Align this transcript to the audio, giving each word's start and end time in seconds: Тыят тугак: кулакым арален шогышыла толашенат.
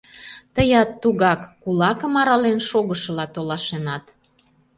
Тыят 0.55 0.89
тугак: 1.01 1.41
кулакым 1.61 2.13
арален 2.21 2.59
шогышыла 2.69 3.25
толашенат. 3.35 4.05